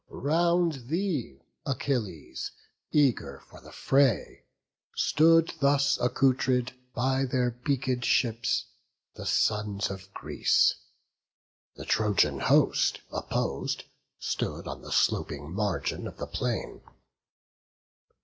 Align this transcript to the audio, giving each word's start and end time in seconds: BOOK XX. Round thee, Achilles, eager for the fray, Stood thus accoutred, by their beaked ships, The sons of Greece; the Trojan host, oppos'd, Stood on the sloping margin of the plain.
BOOK 0.09 0.09
XX. 0.09 0.25
Round 0.25 0.73
thee, 0.87 1.41
Achilles, 1.63 2.51
eager 2.91 3.39
for 3.47 3.61
the 3.61 3.71
fray, 3.71 4.45
Stood 4.95 5.53
thus 5.59 5.99
accoutred, 5.99 6.73
by 6.95 7.23
their 7.25 7.51
beaked 7.51 8.03
ships, 8.03 8.65
The 9.13 9.27
sons 9.27 9.91
of 9.91 10.11
Greece; 10.11 10.73
the 11.75 11.85
Trojan 11.85 12.39
host, 12.39 13.01
oppos'd, 13.11 13.83
Stood 14.17 14.67
on 14.67 14.81
the 14.81 14.91
sloping 14.91 15.51
margin 15.53 16.07
of 16.07 16.17
the 16.17 16.25
plain. 16.25 16.81